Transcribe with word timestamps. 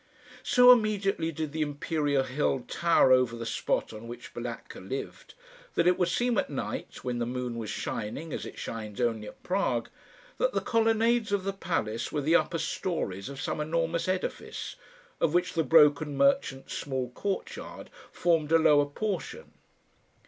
So 0.41 0.71
immediately 0.71 1.31
did 1.31 1.51
the 1.51 1.61
imperial 1.61 2.23
hill 2.23 2.61
tower 2.61 3.11
over 3.11 3.35
the 3.35 3.45
spot 3.45 3.93
on 3.93 4.07
which 4.07 4.33
Balatka 4.33 4.79
lived, 4.79 5.35
that 5.75 5.85
it 5.85 5.95
would 5.99 6.07
seem 6.07 6.39
at 6.39 6.49
night, 6.49 7.03
when 7.03 7.19
the 7.19 7.27
moon 7.27 7.55
was 7.55 7.69
shining 7.69 8.33
as 8.33 8.43
it 8.43 8.57
shines 8.57 8.99
only 8.99 9.27
at 9.27 9.43
Prague, 9.43 9.89
that 10.39 10.53
the 10.53 10.59
colonnades 10.61 11.31
of 11.31 11.43
the 11.43 11.53
palace 11.53 12.11
were 12.11 12.21
the 12.21 12.35
upper 12.35 12.57
storeys 12.57 13.29
of 13.29 13.39
some 13.39 13.61
enormous 13.61 14.07
edifice, 14.07 14.75
of 15.19 15.35
which 15.35 15.53
the 15.53 15.61
broken 15.63 16.17
merchant's 16.17 16.75
small 16.75 17.11
courtyard 17.11 17.91
formed 18.11 18.51
a 18.51 18.57
lower 18.57 18.87
portion. 18.87 19.53